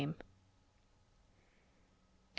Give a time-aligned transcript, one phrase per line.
[0.01, 0.15] THE END.